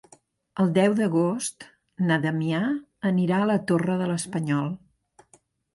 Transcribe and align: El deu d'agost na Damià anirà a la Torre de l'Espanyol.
El 0.63 0.71
deu 0.77 0.95
d'agost 0.99 1.67
na 2.07 2.17
Damià 2.25 2.63
anirà 3.13 3.45
a 3.45 3.53
la 3.55 3.61
Torre 3.73 4.01
de 4.03 4.13
l'Espanyol. 4.15 4.75